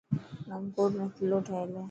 [0.47, 1.79] نئونڪوٽ ۾ ڪلو ٺهيل هي.